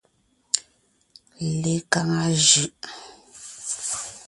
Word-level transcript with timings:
Lekaŋa 1.63 2.25
jʉʼ. 2.45 2.75